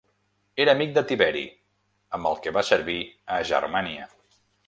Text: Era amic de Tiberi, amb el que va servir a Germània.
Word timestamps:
Era 0.63 0.71
amic 0.77 0.93
de 0.95 1.03
Tiberi, 1.11 1.43
amb 2.19 2.31
el 2.31 2.41
que 2.45 2.55
va 2.57 2.65
servir 2.71 2.97
a 3.35 3.39
Germània. 3.53 4.09